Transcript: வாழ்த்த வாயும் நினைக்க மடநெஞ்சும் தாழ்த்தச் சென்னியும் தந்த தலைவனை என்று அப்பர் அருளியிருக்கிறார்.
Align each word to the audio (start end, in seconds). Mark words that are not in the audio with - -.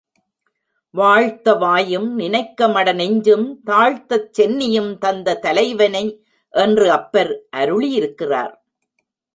வாழ்த்த 0.93 1.53
வாயும் 1.53 2.07
நினைக்க 2.15 2.67
மடநெஞ்சும் 2.67 3.45
தாழ்த்தச் 3.65 4.31
சென்னியும் 4.37 4.91
தந்த 4.97 5.37
தலைவனை 5.37 6.05
என்று 6.53 6.91
அப்பர் 6.91 7.33
அருளியிருக்கிறார். 7.57 8.53